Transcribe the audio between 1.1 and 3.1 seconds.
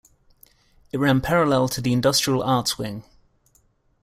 parallel to the Industrial arts wing.